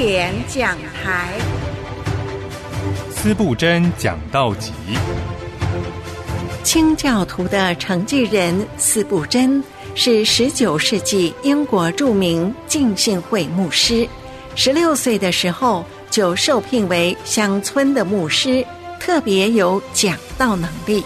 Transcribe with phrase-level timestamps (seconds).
[0.00, 1.32] 典讲台。
[3.10, 4.70] 司布真讲道集。
[6.62, 9.60] 清教徒的承继人司布真
[9.96, 14.08] 是十九世纪英国著名浸信会牧师。
[14.54, 18.64] 十六岁的时候就受聘为乡村的牧师，
[19.00, 21.02] 特别有讲道能力。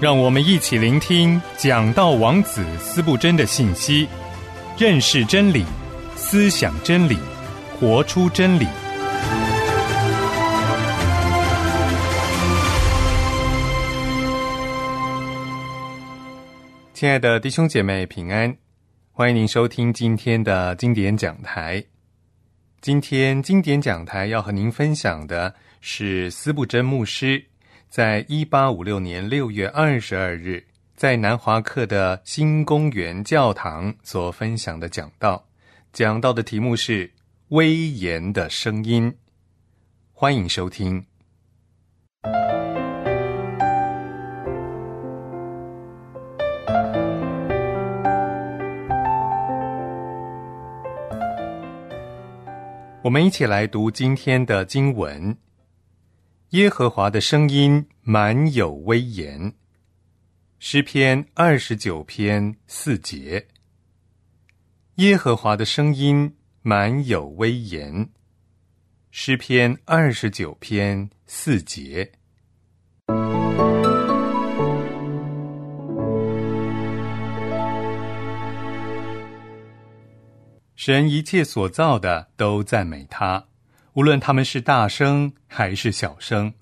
[0.00, 4.08] 让我们一起聆听讲道王子司布真的信息，
[4.78, 5.66] 认识真理，
[6.16, 7.18] 思想真理，
[7.84, 8.66] 活出真理。
[16.94, 18.56] 亲爱的弟兄姐妹，平安！
[19.12, 21.84] 欢迎您收听今天的经典讲台。
[22.80, 27.44] 今天经典讲台要和您分享的是斯布真牧师
[27.90, 30.64] 在一八五六年六月二十二日
[30.96, 35.44] 在南华克的新公园教堂所分享的讲道。
[35.92, 37.12] 讲到的题目是
[37.48, 39.14] “威严的声音”。
[40.14, 41.04] 欢迎收听。
[53.02, 55.36] 我们一起来读今天的经文。
[56.50, 59.52] 耶和华的声音满有威严。
[60.58, 63.46] 诗篇二十九篇四节。
[64.94, 66.34] 耶和华的声音
[66.66, 68.08] 满有威严。
[69.10, 72.10] 诗篇二十九篇四节。
[80.74, 83.46] 神一切所造的都赞美他，
[83.92, 86.54] 无论他们是大声还是小声，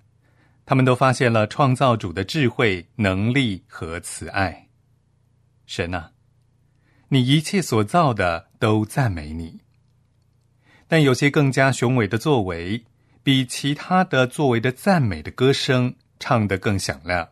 [0.66, 4.66] 他们都发现了创造主的智慧、能力和慈爱。
[5.64, 6.11] 神啊，
[7.11, 9.61] 你一切所造的都赞美你。
[10.92, 12.84] 但有些更加雄伟的作为，
[13.22, 17.26] 比其他的作为的赞美的歌声唱得更响亮。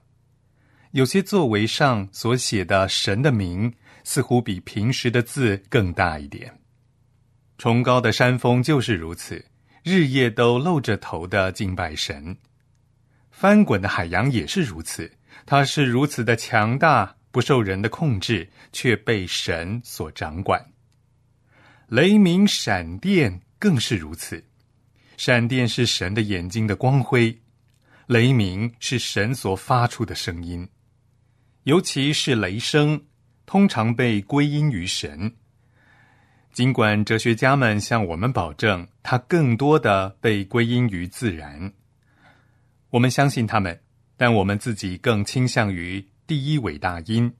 [0.93, 3.71] 有些作为上所写的神的名，
[4.03, 6.59] 似乎比平时的字更大一点。
[7.59, 9.45] 崇高的山峰就是如此，
[9.85, 12.35] 日夜都露着头的敬拜神；
[13.31, 15.13] 翻滚的海洋也是如此，
[15.45, 20.65] 它是如此的强大，不受人的控制，却被神所掌管。
[21.89, 24.43] 雷鸣闪电更是如此，
[25.19, 27.39] 闪电是神的眼睛的光辉，
[28.07, 30.67] 雷鸣是神所发出的声音，
[31.65, 33.01] 尤其是雷声，
[33.45, 35.37] 通常被归因于神。
[36.55, 41.73] 尽管哲学家们向我们保证，它更多的被归因于自然，
[42.89, 43.79] 我们相信他们，
[44.17, 47.31] 但我们自己更倾向于第一伟大因。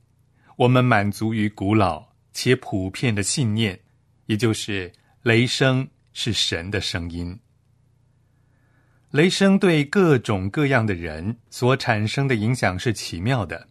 [0.57, 3.81] 我们满足于古老且普遍的信念，
[4.27, 4.93] 也就是
[5.23, 5.89] 雷声
[6.23, 7.41] 是神的声音。
[9.11, 13.67] 雷声对各种各样的人所产生的影响是奇妙的。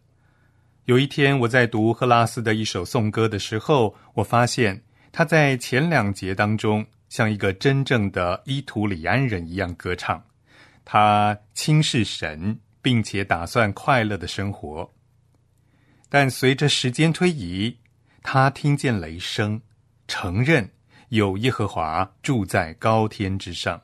[0.86, 4.82] 有一天，我在读赫拉斯的一首颂歌的时候，我发现。
[5.12, 10.20] 他在前两节当中，像一个真正的伊图里安人一样歌唱。
[10.84, 14.92] 他轻视神，并且打算快乐的生活。
[16.08, 17.76] 但随着时间推移，
[18.22, 19.60] 他听见雷声，
[20.08, 20.68] 承认
[21.10, 23.80] 有耶和华住在高天之上。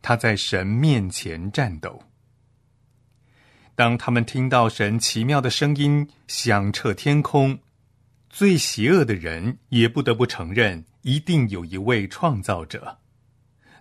[0.00, 2.02] 他在神面前战斗。
[3.74, 7.58] 当他们听到神奇妙的声音响彻天空。
[8.30, 12.98] 最邪恶的人也不得不承认，一定有一位创造者。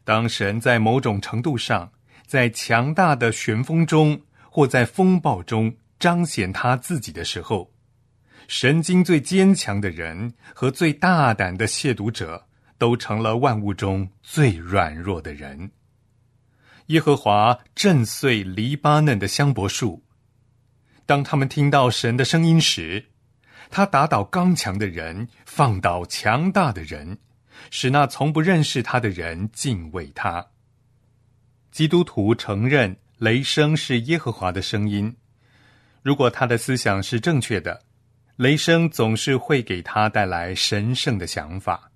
[0.03, 1.91] 当神在某种程度上，
[2.27, 7.73] 在强大的旋风中或在风暴中彰显他自己的时候，
[8.47, 12.45] 神经最坚强的人和最大胆的亵渎者，
[12.83, 15.71] 都成了万物中最软弱的人。
[16.87, 20.03] 耶和华震碎黎巴嫩的香柏树，
[21.05, 23.05] 当他们听到神的声音时。
[23.69, 27.19] 他打倒刚强的人，放倒强大的人，
[27.71, 30.45] 使那从不认识他的人敬畏他。
[31.71, 35.15] 基督徒承认雷声是耶和华的声音。
[36.01, 37.85] 如果他的思想是正确的，
[38.35, 41.92] 雷声总是会给他带来神圣的想法。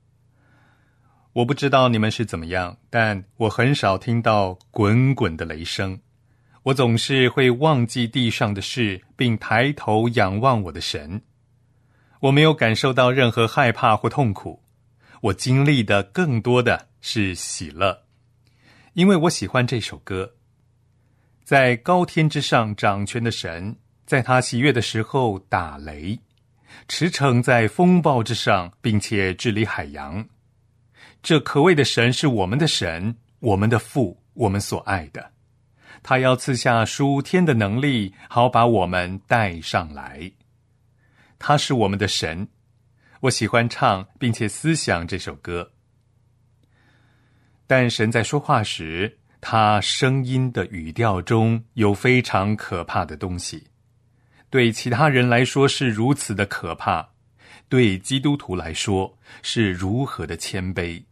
[1.38, 6.00] 我不知道你们是怎么样，但我很少听到滚滚的雷声。
[6.64, 11.22] 我总是会忘记地上的事，并抬头仰望我的神。
[12.22, 14.64] 我没有感受到任何害怕或痛苦，
[15.22, 18.02] 我经历的更多的是喜乐，
[18.94, 20.34] 因为我喜欢这首歌。
[21.44, 23.76] 在高天之上掌权的神，
[24.08, 26.20] 在他喜悦的时候打雷，
[26.88, 30.28] 驰骋在风暴之上，并且治理海洋。
[31.22, 35.32] 这可畏的神是我们的神，我们的父，我们所爱的。
[36.04, 40.32] 他要赐下属天的能力，好把我们带上来。
[41.40, 42.48] 他是我们的神。
[43.22, 45.72] 我喜欢唱并且思想这首歌。
[47.66, 53.68] 但神在说话时，他声音的语调中有非常可怕的东西。
[54.50, 57.10] 对其他人来说是如此的可怕，
[57.70, 61.04] 对基督徒来说是如何的谦卑，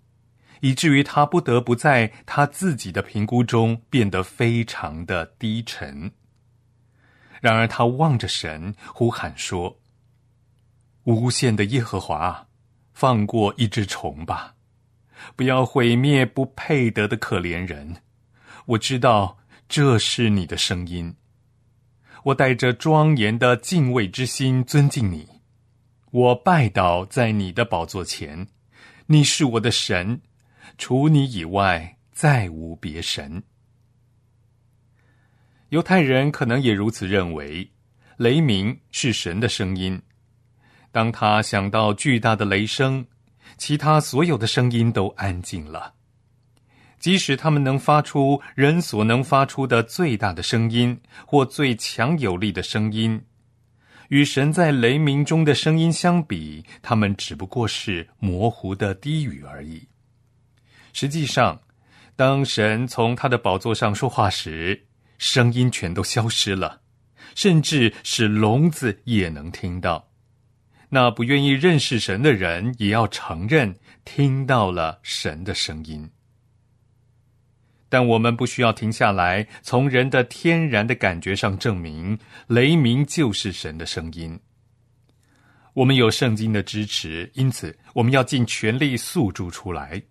[0.61, 6.11] 以至于他不得不在他自己的评估中变得非常的低沉。
[7.41, 9.79] 然而他望着神，呼喊说
[11.03, 12.47] ：“无限的耶和华，
[12.93, 14.55] 放过一只虫吧，
[15.35, 17.97] 不要毁灭不配得的可怜人。
[18.65, 19.37] 我知道
[19.67, 21.15] 这是你的声音。”
[22.23, 25.27] 我带着庄严的敬畏之心尊敬你，
[26.11, 28.47] 我拜倒在你的宝座前，
[29.07, 30.21] 你是我的神，
[30.77, 33.43] 除你以外再无别神。
[35.69, 37.69] 犹太人可能也如此认为，
[38.17, 40.01] 雷鸣是神的声音。
[40.91, 43.05] 当他想到巨大的雷声，
[43.57, 45.93] 其他所有的声音都安静了。
[46.97, 50.97] 即使他们能发出人所能发出的最大的声音，
[51.27, 53.21] 或最强有力的声音，
[54.09, 59.87] 与神在雷鸣中的声音相比，他们只不过是模糊的低语而已。
[60.93, 61.59] 实际上，
[62.15, 64.85] 当神从他的宝座上说话时，
[65.17, 66.81] 声音全都消失了，
[67.35, 70.09] 甚至是聋子也能听到。
[70.89, 73.75] 那不愿意认识神的人，也要承认
[74.05, 76.09] 听到了神的声音。
[77.95, 84.37] 但我们不需要停下来，从人的天然的感觉上证明雷鸣就是神的声音。
[85.73, 90.03] 我们有圣经的支持，因此我们要尽全力诉诸出来。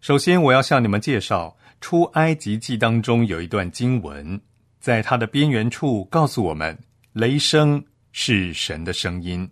[0.00, 4.40] 首先，我要向你们介绍出埃及记当中有一段经文，
[4.78, 6.78] 在它的边缘处告诉我们，
[7.12, 9.50] 雷声是神的声音。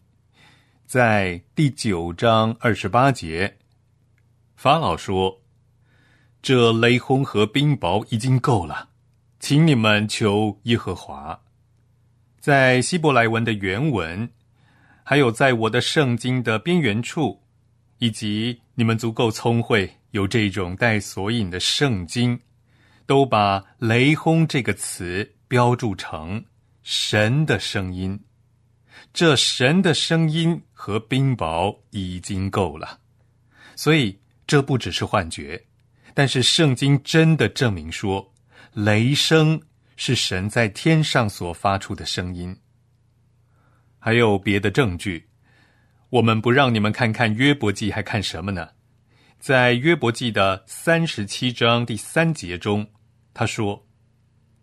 [0.87, 3.53] 在第九章二十八节，
[4.55, 5.37] 法老说。
[6.47, 8.91] 这雷轰和冰雹已经够了，
[9.41, 11.37] 请你们求耶和华。
[12.39, 14.31] 在希伯来文的原文，
[15.03, 17.43] 还有在我的圣经的边缘处，
[17.99, 22.39] 以及你们足够聪慧，有这种带索引的圣经，
[23.07, 26.45] 都把“雷轰”这个词标注成
[26.85, 28.17] 神的声音。
[29.13, 33.01] 这神的声音和冰雹已经够了，
[33.75, 34.17] 所以
[34.47, 35.61] 这不只是幻觉。
[36.17, 38.33] 但是圣经真的证明说，
[38.73, 39.61] 雷声
[39.97, 42.57] 是神在天上所发出的声音。
[43.99, 45.29] 还有别的证据，
[46.09, 48.71] 我们不让你们看看约伯记，还看什么呢？
[49.39, 52.87] 在约伯记的三十七章第三节中，
[53.35, 53.87] 他说：“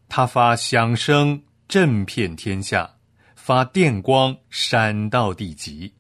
[0.10, 2.96] 他发响声震遍天下，
[3.36, 5.94] 发电光闪到地极，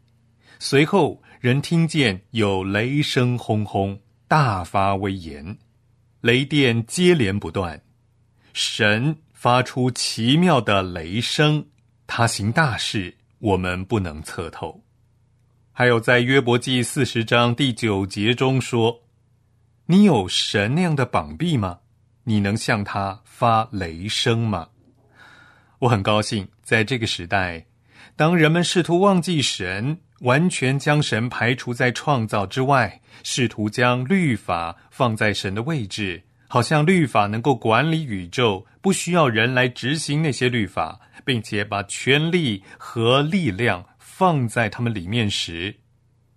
[0.58, 3.96] 随后人听见有雷声轰轰。”
[4.34, 5.60] 大发威严，
[6.22, 7.80] 雷电接连不断，
[8.52, 11.64] 神发出奇妙的雷声，
[12.08, 14.84] 他行大事，我们不能测透。
[15.72, 19.04] 还有在约伯记四十章第九节中说
[19.86, 21.82] ：“你有神那样的膀臂吗？
[22.24, 24.68] 你能向他发雷声吗？”
[25.78, 27.68] 我很高兴，在这个时代，
[28.16, 30.00] 当人们试图忘记神。
[30.24, 45.76] 完全将神排除在创造之外，试图将律法放在神的位置，好像律法能够管理宇宙，不需要人来执行那些律法，并且把权力和力量放在他们里面时，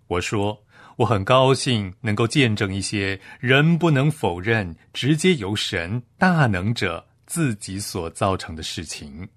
[0.07, 0.65] 我说
[0.97, 9.29] 我很高兴能够见证一些人不能否认直接由神大能者自己所造成的事情。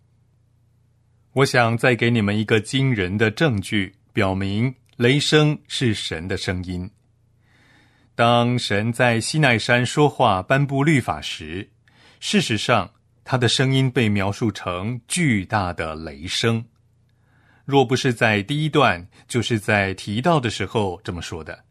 [1.34, 3.94] 我想再给你们一个惊人的证据。
[4.12, 6.90] 表明雷声是神的声音。
[8.14, 11.70] 当神在西奈山说话、颁布律法时，
[12.18, 12.90] 事实上
[13.24, 16.64] 他的声音被描述成巨大的雷声。
[17.64, 21.64] 若不是在第一段，就是在提到的时候这么说的：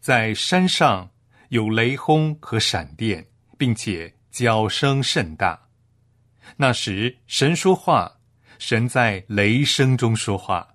[0.00, 1.08] 在山上
[1.50, 3.24] 有雷轰和闪电，
[3.56, 5.68] 并且叫声甚大。
[6.56, 8.18] 那时神说话，
[8.58, 10.73] 神在雷声中说话。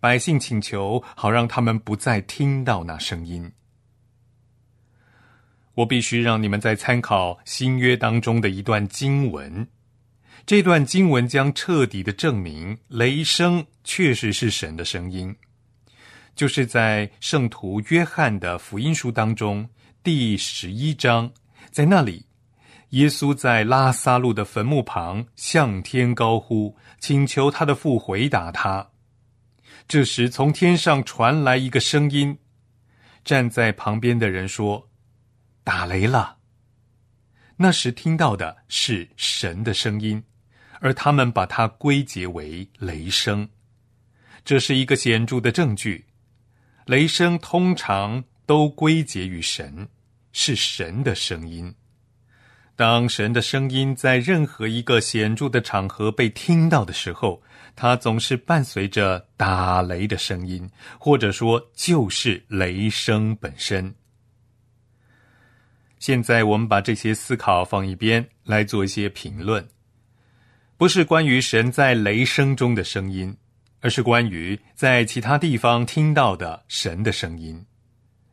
[0.00, 3.50] 百姓请求，好让他们不再听到那声音。
[5.74, 9.66] 我必须让你们再参考新约当中的一段经文，
[10.46, 15.34] 这段经文将彻底的证明雷声确实是神的声音。
[16.34, 19.68] 就是在圣徒约翰的福音书当中
[20.04, 21.28] 第十一章，
[21.70, 22.24] 在那里，
[22.90, 28.88] 耶稣在拉萨路的坟墓旁向天高呼，请求他的父回答他。
[29.88, 32.36] 这时，从天上传来一个声音，
[33.24, 34.90] 站在旁边的人说
[35.64, 36.36] ：“打雷了。”
[37.56, 40.22] 那时听到的是神的声音，
[40.80, 43.48] 而他们把它归结为雷声。
[44.44, 46.04] 这是一个显著的证据。
[46.84, 49.88] 雷声通常都归结于神，
[50.32, 51.74] 是神的声音。
[52.76, 57.42] 当神的声音在任何一个显著的场合被听到的时候，
[57.80, 60.68] 它总是伴随着打雷的声音，
[60.98, 63.94] 或者说就是雷声本身。
[66.00, 69.64] 现在我们把这些思考放一边，来做一些评论，
[70.76, 73.36] 不是关于神在雷声中的声音。
[73.80, 77.64] 而是关于在其他地方听到的神的声音，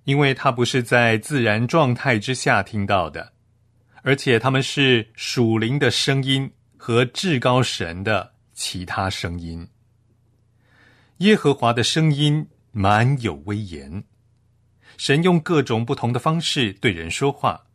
[0.05, 3.31] 因为它不是在自然状态之下听到的，
[4.01, 9.67] 而且他们是属灵的声音和至高神的其他声音。
[11.17, 14.03] 耶和华的声音满有威严，
[14.97, 17.67] 神用各种不同的方式对人说话，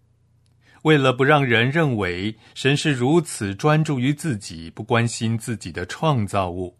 [0.82, 6.76] 为了不让人认为神是如此专注于自己，不关心自己的创造物。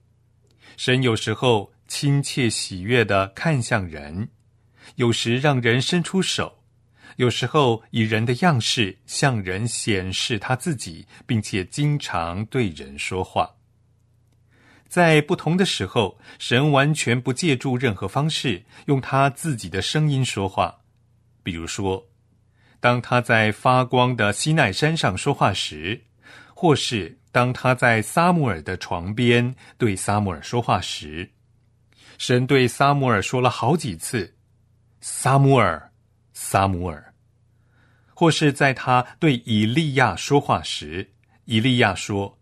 [0.76, 4.28] 神有时候亲切喜悦的看向人，
[4.97, 6.62] 有时让人伸出手，
[7.16, 13.50] 有时候以人的样式向人显示他自己，并且经常对人说话。
[14.90, 20.80] 在不同的时候，神完全不借助任何方式，用他自己的声音说话。
[21.42, 22.09] 比如说，
[22.80, 26.04] 当他在发光的西奈山上说话时，
[26.54, 27.16] 或是。
[27.32, 31.30] 当他在撒母耳的床边对撒母耳说话时，
[32.18, 34.35] 神对撒母耳说了好几次
[35.00, 35.92] ：“撒母耳，
[36.32, 37.14] 撒母耳。”
[38.12, 41.12] 或是在他对以利亚说话时，
[41.44, 42.37] 以利亚说：“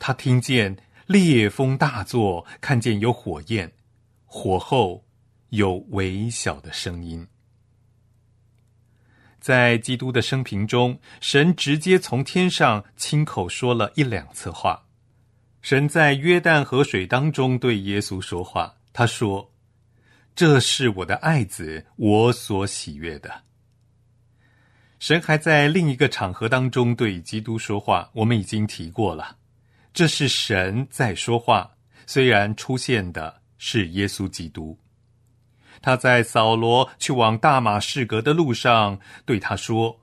[0.00, 0.76] 他听见
[1.06, 3.72] 烈风大作，看见有火焰，
[4.24, 5.04] 火后
[5.50, 7.26] 有微小的声音。”
[9.38, 14.84] 在基督的生平中，神直接从天上亲口说了一两次话。
[15.62, 19.52] 神在约旦河水当中对耶稣说话，他说
[20.34, 23.42] ：“这是我的爱子，我所喜悦的。”
[24.98, 29.36] 神还在另一个场合当中对基督说话，我们已经提过了。
[29.96, 31.70] 这是神在说话，
[32.06, 34.78] 虽然出现的是耶稣基督。
[35.80, 40.02] 他在扫罗去往大马士革的路上，对他说：“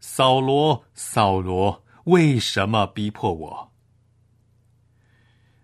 [0.00, 3.72] 扫罗，扫罗，为什么逼迫我？”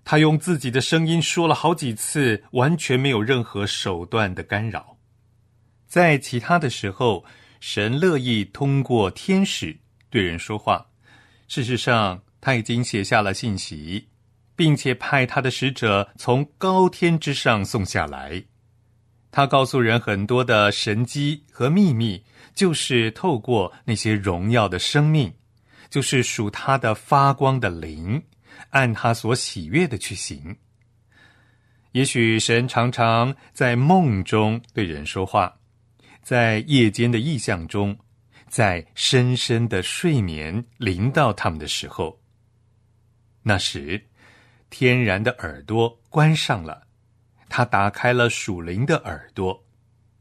[0.07, 4.97] 他用自己的声音说了好几次，完全没有任何手段的干扰。
[5.89, 7.25] 在其他的时候，
[7.59, 9.77] 神乐意通过天使
[10.09, 10.87] 对人说话。
[11.49, 14.09] 事实上，他已经写下了信息，
[14.57, 18.45] 并且派他的使者从高天之上送下来。
[19.31, 25.33] 他告诉人很多的神机和秘密，就是透过那些荣耀的生命，
[25.89, 28.23] 就是属他的发光的灵，
[28.71, 30.57] 按他所喜悦的去行。
[31.93, 35.57] 也许神常常在梦中对人说话，
[36.23, 37.97] 在夜间的意象中，
[38.49, 42.20] 在深深的睡眠临到他们的时候，
[43.43, 44.07] 那时
[44.69, 46.87] 天然的耳朵关上了。
[47.49, 49.65] 他打开了属灵的耳朵，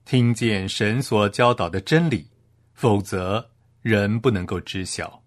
[0.04, 2.28] 听见神所教导的真理，
[2.74, 5.24] 否则人不能够知晓。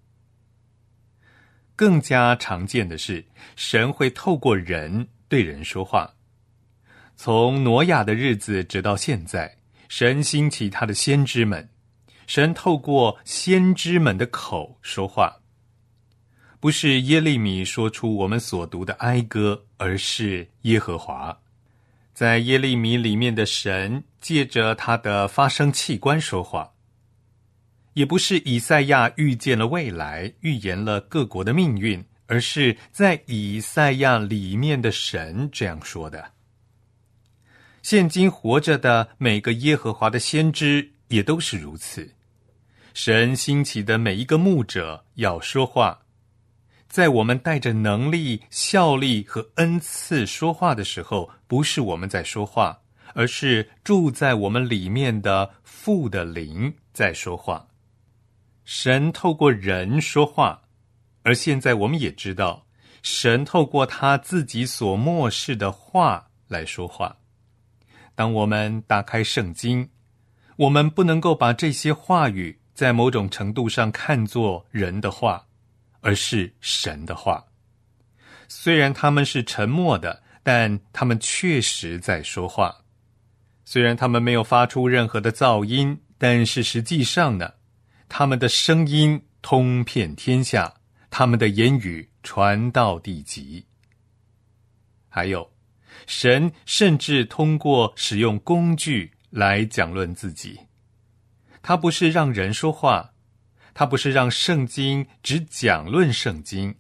[1.77, 6.13] 更加常见的是，神会透过人对人说话。
[7.15, 9.59] 从挪亚的日子直到现在，
[9.89, 11.69] 神兴起他的先知们，
[12.27, 15.42] 神透过先知们的口说话，
[16.63, 21.37] 不是耶利米说出我们所读的哀歌，而是耶和华。
[22.15, 26.71] 在耶利米里面的神借着他的发声器官说话，
[27.95, 36.31] 也不是以赛亚预见了未来，预言了各国的命运，而是在以赛亚里面的神这样说的。
[37.83, 42.15] 现今活着的每个耶和华的先知也都是如此。
[42.95, 45.99] 神兴起的每一个牧者要说话。
[46.93, 52.83] 在我们带着能力、效力和恩赐说话的时候，不是我们在说话，
[53.15, 57.67] 而是住在我们里面的父的灵在说话。
[58.67, 60.65] 神透过人说话，
[61.23, 62.67] 而现在我们也知道，
[63.03, 67.17] 神透过他自己所漠视的话来说话。
[68.15, 69.89] 当我们打开圣经，
[70.57, 75.47] 我们不能够把这些话语在某种程度上看作人的话，
[76.03, 77.43] 而是神的话。
[78.47, 82.77] 虽然他们是沉默的，但他们确实在说话。
[83.65, 87.55] 虽然他们没有发出任何的噪音，但是实际上呢，
[88.09, 90.75] 他们的声音通遍天下，
[91.09, 93.65] 他们的言语传到地极。
[95.09, 95.51] 还有，
[96.07, 100.59] 神甚至通过使用工具来讲论自己。
[101.63, 103.12] 他不是让人说话，
[103.75, 106.75] 他不是让圣经只讲论圣经，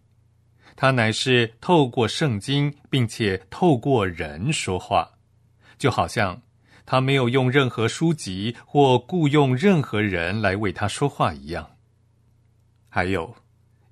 [0.76, 5.12] 他乃是透过圣经，并且透过人说话，
[5.78, 6.42] 就好像。
[6.84, 11.76] 他没有用任何书籍或雇佣任何人来为他说话一样。
[12.88, 13.36] 还有，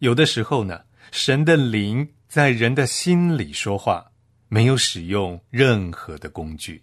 [0.00, 4.10] 有的时候呢，神的灵在人的心里说话，
[4.48, 6.82] 没有使用任何的工具。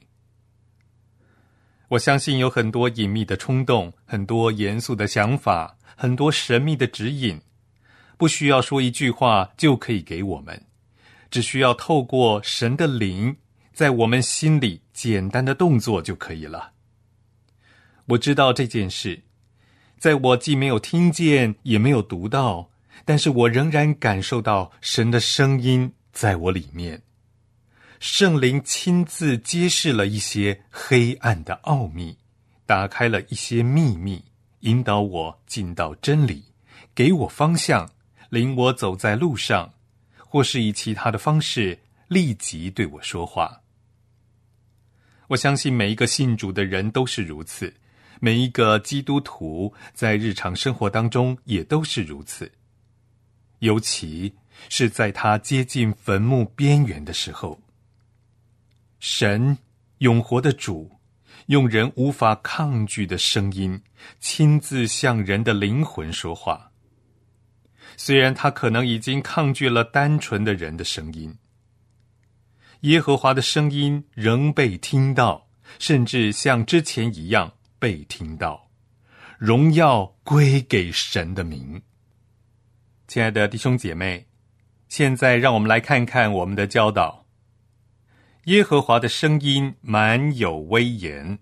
[1.89, 7.41] 我相信有很多隐秘的冲动，很多严肃的想法，很多神秘的指引，
[8.17, 10.63] 不需要说一句话就可以给我们，
[11.31, 13.35] 只需要透过神的灵。
[13.73, 16.73] 在我们心里，简单的动作就可以了。
[18.05, 19.23] 我知道这件事，
[19.97, 22.69] 在我既没有听见，也没有读到，
[23.03, 27.01] 但是我仍然感受到神的声音在我里面。
[27.99, 32.17] 圣灵亲自揭示了一些黑暗的奥秘，
[32.67, 34.23] 打开了一些秘密，
[34.61, 36.43] 引导我进到真理，
[36.95, 37.89] 给我方向，
[38.29, 39.73] 领我走在路上，
[40.17, 43.61] 或是以其他的方式立即对我说话。
[45.27, 47.73] 我相信每一个信主的人都是如此，
[48.19, 52.51] 每一个基督徒在日常生活当中也都是如此。
[53.59, 54.33] 尤其
[54.69, 57.59] 是在他接近坟墓边缘的时候，
[58.99, 59.57] 神
[59.99, 60.96] 永活的主
[61.47, 63.81] 用人无法抗拒的声音，
[64.19, 66.71] 亲自向人的灵魂说话。
[67.95, 71.37] 虽然他可能已经抗拒了单纯的人的声音。
[72.81, 75.47] 耶和华的声音仍被听到，
[75.79, 78.69] 甚至像之前一样被听到。
[79.37, 81.81] 荣耀归给神的名。
[83.07, 84.27] 亲爱的弟兄姐妹，
[84.89, 87.26] 现在让我们来看看我们的教导。
[88.47, 91.37] 耶和华的声音满有威严。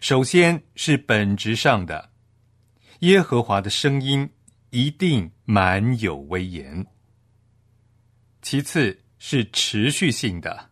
[0.00, 2.10] 首先是本质上的，
[3.00, 4.30] 耶和华的声音
[4.70, 6.86] 一定满有威严。
[8.42, 9.00] 其次。
[9.26, 10.68] 是持续性的，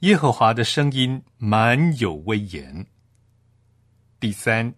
[0.00, 2.86] 耶和华的声音满有威严。
[4.18, 4.74] 第三，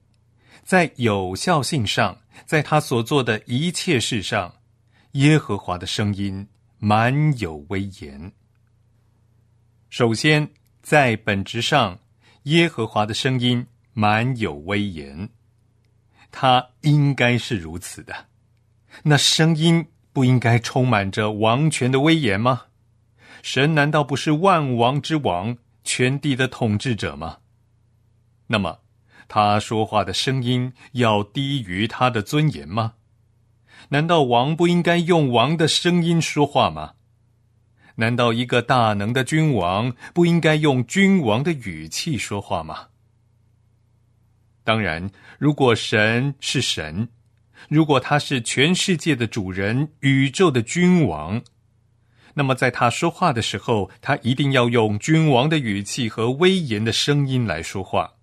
[0.63, 4.55] 在有效性上，在他所做的一切事上，
[5.13, 6.47] 耶和华的声音
[6.79, 8.33] 满有威严。
[9.93, 10.49] 首先，
[10.81, 11.99] 在本质上，
[12.45, 15.29] 耶和华的声音满有威严，
[16.31, 18.29] 他应该是如此的。
[19.03, 22.63] 那声音不应该充满着王权的威严吗？
[23.43, 27.41] 神难道不是万王之王、全地的统治者吗？
[28.47, 28.79] 那么，
[29.29, 32.95] 他说话的声音要低于他的尊严吗？
[33.91, 36.95] 难道王不应该用王的声音说话吗？
[37.97, 42.89] 难道一个大能的君王不应该用君王的语气说话吗？
[44.65, 47.09] 当然，如果神是神，
[47.69, 51.43] 如果他是全世界的主人、宇宙的君王。
[52.35, 58.15] 那么，在他说话的时候，他一定要用君王的语气和威严的声音来说话。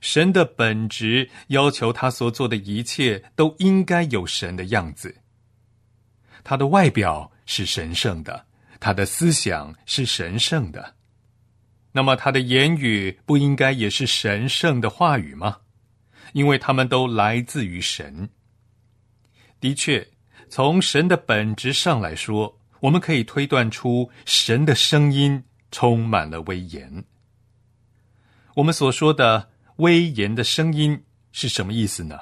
[0.00, 5.16] 神的本质要求他所做的一切都应该有神的样子。
[6.44, 8.46] 他的外表是神圣的，
[8.82, 10.96] 他的思想是神圣的。
[11.92, 15.58] 那么，他的言语不应该也是神圣的话语吗？
[16.32, 18.28] 因为他们都来自于神。
[19.60, 20.04] 的确，
[20.48, 22.58] 从神的本质上来说。
[22.82, 27.04] 我们可以推断出神的声音充满了威严。
[28.56, 32.18] 我们所说的威严的声音是什么意思呢？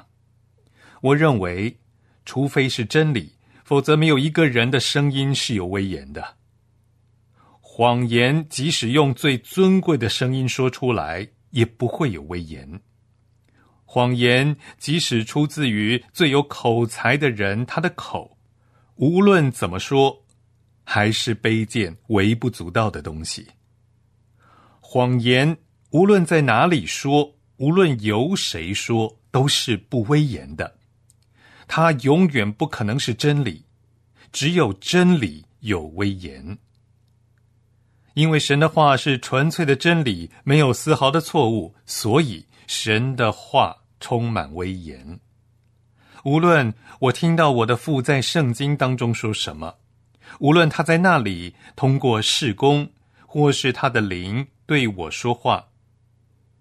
[1.00, 1.80] 我认为，
[2.26, 3.32] 除非是真理，
[3.64, 6.36] 否则没有一个人的声音是有威严的。
[7.72, 12.80] 谎言即使用最尊贵的声音说出来，也不会有威严。
[13.84, 18.36] 谎言即使出自于最有口才的人，他的口，
[18.96, 20.24] 无论怎么说。
[20.82, 23.46] 还是卑贱、微不足道的东西。
[24.80, 25.56] 谎言
[25.90, 30.76] 无论在哪里说，无论由谁说，都是不威严的。
[31.68, 33.64] 它永远不可能是真理。
[34.32, 36.58] 只有真理有威严。
[38.20, 45.18] 因为神的话是纯粹的真理，没有丝毫的错误，所以神的话充满威严。
[46.24, 49.74] 无论我听到我的父在圣经当中说什么，
[50.38, 52.86] 无论他在那里通过事工，
[53.24, 55.68] 或是他的灵对我说话，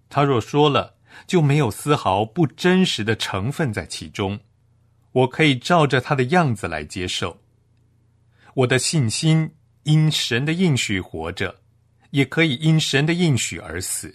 [0.08, 0.95] 他若说了，
[1.28, 4.39] 就没有丝毫不真实的成分在其中。
[5.12, 7.41] 我可以照着他的样子来接受。
[8.54, 9.52] 我的信心
[9.84, 11.62] 因神的应许活着，
[12.12, 14.13] 也可以因神的应许而死。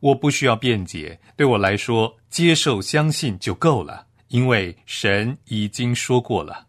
[0.00, 6.66] 我不需要辩解，对我来说，接受、相信就够了，因为神已经说过了。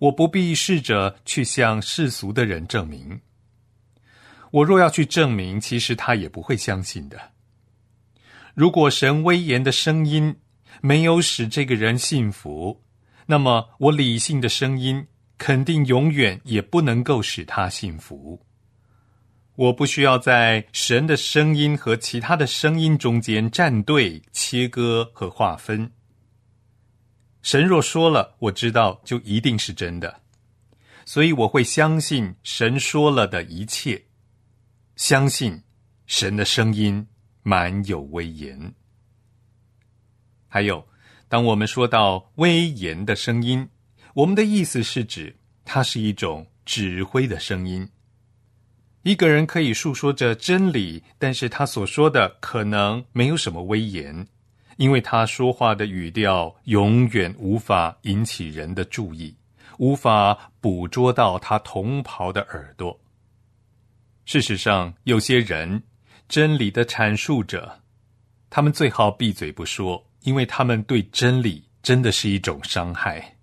[0.00, 3.20] 我不必试着去向世俗的人证明。
[4.50, 7.32] 我若要去证明，其实他也不会相信的。
[8.54, 10.36] 如果神威严的声音
[10.80, 12.82] 没有使这个人信服，
[13.26, 15.06] 那么我理性的声音
[15.38, 18.40] 肯定永远也不能够使他信服。
[19.56, 25.92] 我不需要在神的声音和其他的声音中间站队、切割和划分。
[27.40, 30.22] 神若说了，我知道就一定是真的，
[31.04, 34.02] 所以我会相信神说了的一切，
[34.96, 35.62] 相信
[36.06, 37.06] 神的声音
[37.42, 38.74] 满有威严。
[40.48, 40.88] 还有，
[41.28, 43.68] 当我们说到威严的声音，
[44.14, 47.88] 我们的意思是指它是一种指挥的声音。
[49.02, 54.26] 一个人可以述说着真理，但是他所说的可能没有什么威严，
[54.78, 59.36] 因为他说话的语调永远无法引起人的注意，
[59.78, 62.98] 无法捕捉到他同袍的耳朵。
[64.24, 65.82] 事实上，有些人
[66.26, 67.80] 真理的阐述者，
[68.48, 73.36] 他们最好闭嘴不说，因为他们对真理真的是一种伤害。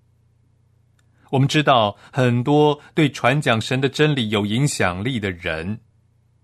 [1.32, 5.80] 我们知道很多对传讲神的真理有影响力的人，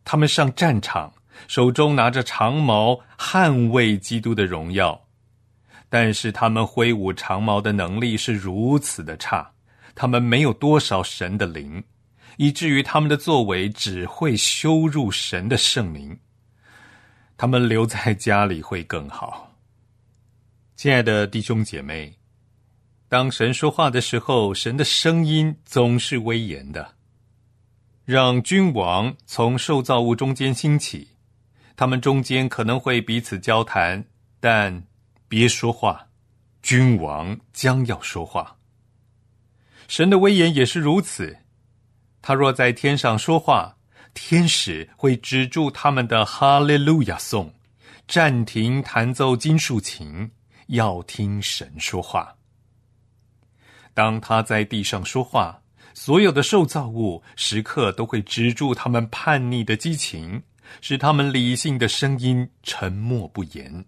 [0.05, 1.13] 他们上战场，
[1.49, 4.99] 手中拿着长矛，捍卫基督的荣耀。
[5.89, 9.51] 但是他们挥舞长矛的能力是如此的差，
[9.93, 11.83] 他们没有多少神的灵，
[12.37, 16.17] 以至于他们的作为只会羞辱神的圣名。
[17.35, 19.53] 他们留在家里会更好。
[20.77, 22.17] 亲爱的弟兄姐妹。
[23.09, 26.95] 当神说话的时候，神的声音总是威严的，
[28.03, 31.07] 让君王从受造物中间兴起。
[31.77, 34.03] 他们中间可能会彼此交谈，
[34.39, 34.83] 但
[35.27, 36.07] 别说话。
[36.61, 38.57] 君王将要说话。
[39.87, 41.37] 神的威严也是如此。
[42.21, 43.77] 他若在天上说话，
[44.13, 47.53] 天使会止住他们的哈利路亚颂，
[48.05, 50.29] 暂停弹奏金属琴，
[50.65, 52.36] 要听神说话。
[53.97, 55.59] 当他在地上说话，
[55.95, 60.39] 所有的受造物时刻都会止住他们叛逆的激情，
[60.81, 63.83] 使他们理性的声音沉默不言。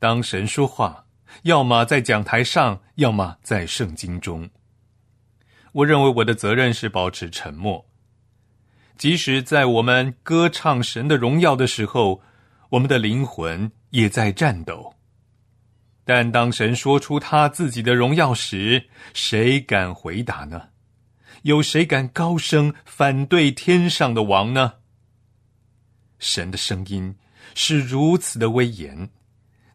[0.00, 1.06] 当神说话，
[1.44, 4.50] 要么在讲台上，要么在圣经中。
[5.70, 7.86] 我认为我的责任是保持沉默，
[8.98, 12.20] 即使在我们歌唱神的荣耀的时候，
[12.70, 14.92] 我们的灵魂也在颤抖。
[16.04, 20.68] 但当神说出他自己的荣耀时，谁敢回答呢？
[21.42, 24.74] 有谁敢高声反对天上的王呢？
[26.18, 27.14] 神的声音
[27.54, 29.08] 是如此的威严，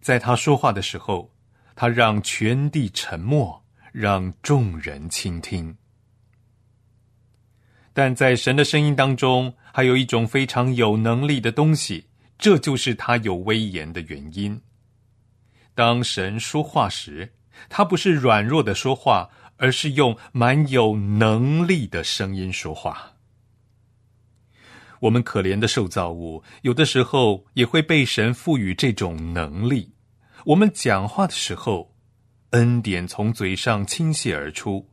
[0.02, 1.34] 在他说话的时候，
[1.76, 5.76] 他让全地沉默，让众人倾听。
[7.94, 12.06] 但在神的声音当中，还有一种非常有能力的东西，
[12.38, 14.62] 这就是他有威严的原因。
[15.78, 17.36] 当神说话时，
[17.70, 23.14] 他不是软弱的说话，而是用蛮有能力的声音说话。
[25.02, 29.94] 我们可怜的受造物，有的时候也会被神赋予这种能力。
[30.46, 31.94] 我们讲话的时候，
[32.50, 34.90] 恩典从嘴上倾泻而出，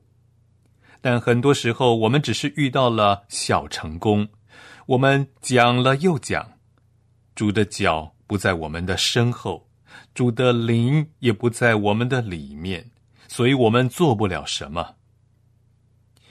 [1.00, 4.28] 但很多时候我们只是遇到了小成功。
[4.84, 6.58] 我们讲了又讲，
[7.34, 9.70] 主的脚不在我们的身后。
[10.14, 12.90] 主的灵也不在我们的里面，
[13.28, 14.96] 所以我们做不了什么。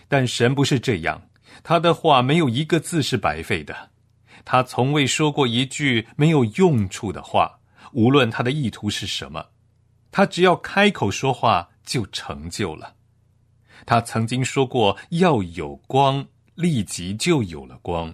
[0.07, 1.29] 但神不是这样，
[1.63, 3.91] 他的话没有一个字是白费的，
[4.45, 7.59] 他从未说过一句没有用处的话，
[7.93, 9.45] 无论他的意图是什么，
[10.11, 12.95] 他只要开口说话就成就了。
[13.85, 18.13] 他曾经说过要有光，立即就有了光。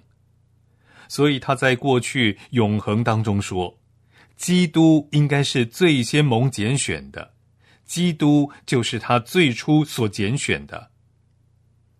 [1.07, 3.78] 所以他在过去永恒当中说。
[4.39, 7.34] 基督应该是最先蒙拣选的，
[7.84, 10.91] 基督就是他最初所拣选的。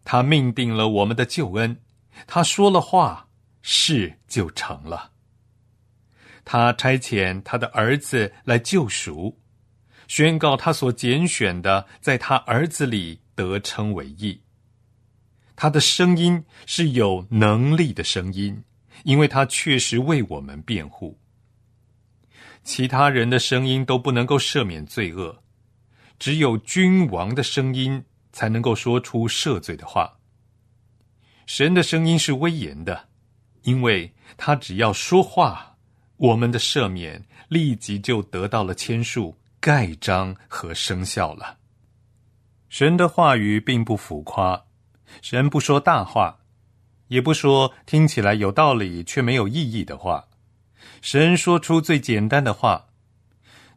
[0.06, 1.82] 他命定了我们的救恩，
[2.26, 3.28] 他说了话，
[3.62, 5.12] 事就成了。
[6.46, 9.38] 他差遣他的儿子来救赎，
[10.08, 14.42] 宣告他所拣选的，在他儿子里得称为义。
[15.58, 18.64] 他的声音是有能力的声音，
[19.04, 21.20] 因为他确实为我们辩护。
[22.70, 25.42] 其他人的声音都不能够赦免罪恶，
[26.20, 30.20] 只有君王的声音才能够说出赦罪的话。
[31.48, 33.10] 神的声音是威严的，
[33.64, 35.78] 因为他只要说话。
[36.18, 41.58] 我们的赦免立即就得到了签署、盖章和生效了。
[42.70, 44.64] 神的话语并不浮夸，
[45.24, 46.38] 神不说大话，
[47.08, 50.29] 也不说听起来有道理却没有意义的话。
[51.02, 52.88] 神说出最简单的话，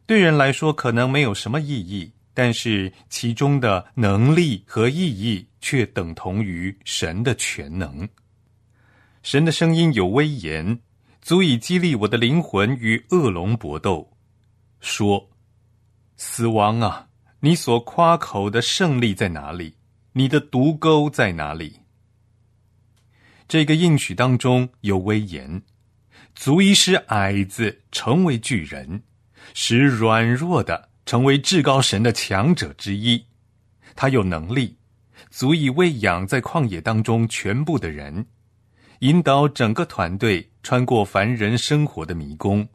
[0.05, 8.07] 对人来说可能没有什么意义，但是其中的能力和意义却等同于神的全能。
[9.21, 10.79] 神的声音有威严。
[11.21, 14.11] 足以激励我的灵魂与恶龙搏斗，
[14.81, 15.29] 说
[16.17, 17.07] ：“死亡啊，
[17.39, 19.73] 你所夸口的胜利在哪里？
[20.11, 21.79] 你的毒钩在哪里？”
[23.47, 25.61] 这个应许当中有威严，
[26.35, 29.03] 足以使矮子成为巨人，
[29.53, 33.25] 使软弱的成为至高神的强者之一。
[33.95, 34.77] 他有能力，
[35.29, 38.25] 足以喂养在旷野当中全部的人。
[38.99, 42.67] 引导整个团队穿过凡人生活的迷宫。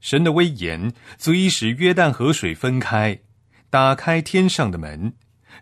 [0.00, 3.18] 神的威严足以使约旦河水分开，
[3.70, 5.12] 打开天上的门，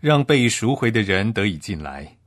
[0.01, 2.17] 让被赎回的人得以进来。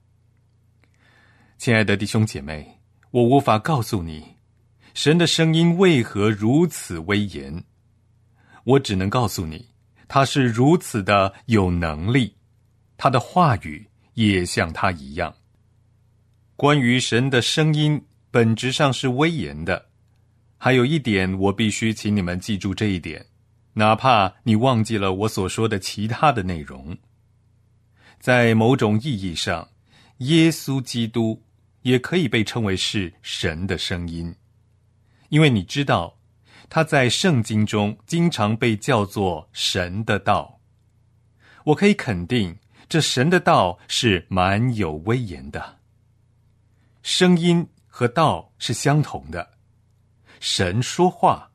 [1.58, 2.75] 亲爱的弟兄姐妹，
[3.16, 4.22] 我无法告诉你，
[4.92, 7.64] 神的声音为何如此威严。
[8.64, 9.70] 我只能告诉你，
[10.06, 12.36] 他是如此的有能力，
[12.98, 15.34] 他的话语也像他一样。
[16.56, 19.86] 关于神的声音，本质上是威严的。
[20.58, 23.24] 还有一点，我必须请你们记住这一点，
[23.72, 26.94] 哪怕你忘记了我所说的其他的内容。
[28.20, 29.66] 在某种意义上，
[30.18, 31.42] 耶稣基督
[31.86, 34.34] 也可以被称为是神的声音，
[35.28, 36.18] 因为你知道，
[36.68, 40.60] 他在圣经中经常被叫做神的道。
[41.62, 45.78] 我可以肯定，这神的道是蛮有威严的。
[47.04, 49.52] 声音和道是相同的，
[50.40, 51.52] 神说话，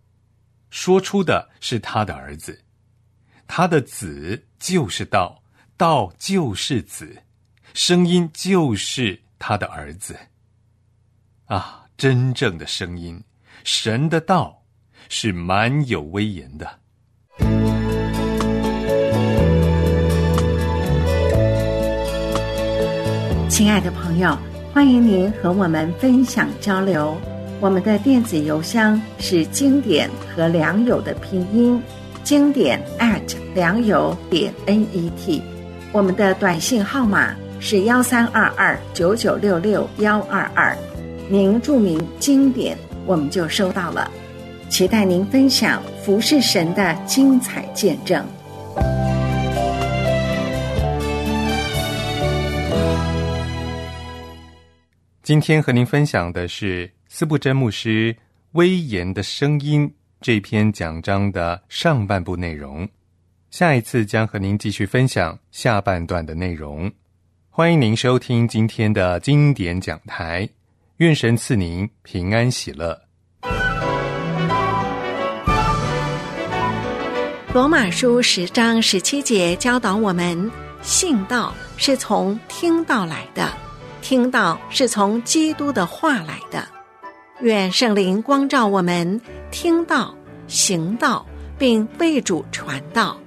[0.69, 2.63] 说出的是他的儿子，
[3.47, 5.43] 他的子就是道，
[5.75, 7.21] 道就是子，
[7.73, 10.15] 声音就是他的儿子。
[11.45, 13.21] 啊，真正的声音，
[13.63, 14.63] 神的道
[15.10, 16.80] 是蛮有威严的。
[23.49, 24.38] 亲爱的朋友。
[24.73, 27.19] 欢迎您和我们分享交流。
[27.60, 31.84] 我们的电子邮箱是经典和良友的拼音，
[32.23, 35.43] 经典 at 良友点 n e t。
[35.91, 40.76] 我们的短信号码是幺三二二九九六六幺二二。
[41.30, 44.10] 您注明经典，我们就收到了。
[44.67, 48.26] 期待您分享服侍神的精彩见证。
[55.21, 58.12] 今天和您分享的是斯布真牧师
[58.54, 59.88] 《威严的声音》
[60.19, 62.89] 这篇讲章的上半部内容。
[63.52, 66.91] 下一次将和您继续分享下半段的内容。
[67.53, 70.47] 欢迎您收听今天的经典讲台。
[70.99, 72.97] 愿神赐您平安喜乐。
[77.53, 80.49] 罗马书十章十七节教导我们：
[80.81, 83.51] 信道是从听到来的。
[84.01, 86.65] 听到是从基督的话来的，
[87.41, 89.19] 愿圣灵光照我们，
[89.51, 90.15] 听到、
[90.47, 91.25] 行道，
[91.57, 93.19] 并为主传道。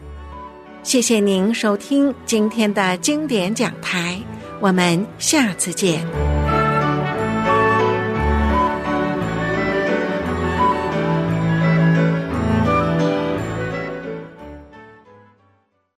[0.85, 4.21] 谢谢您收听今天的经典讲台，
[4.61, 6.34] 我们下次见。